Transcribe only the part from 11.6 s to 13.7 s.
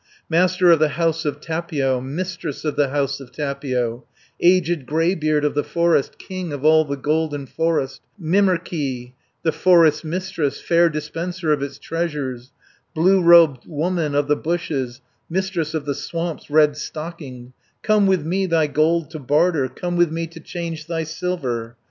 its treasures, Blue robed